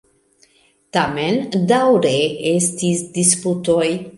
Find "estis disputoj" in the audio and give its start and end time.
2.55-3.89